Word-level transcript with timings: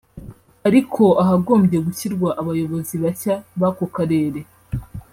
ariko 0.67 1.03
ahagombye 1.23 1.77
gushyirwa 1.85 2.29
abayobozi 2.41 2.93
bashya 3.03 3.35
b’ako 3.59 3.85
Karere 3.95 4.39